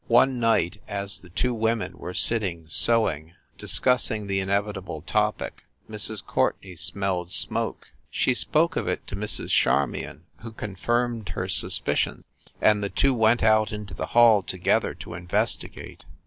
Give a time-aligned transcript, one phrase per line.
[0.07, 6.25] One night, as the two women were sitting sew ing, discussing the inevitable topic, Mrs.
[6.25, 7.89] Courtenay smelled smoke.
[8.09, 9.49] She spoke of it to Mrs.
[9.49, 12.23] Charmion, who confirmed her suspicion,
[12.59, 16.05] and the two went out into the hall together to investigate.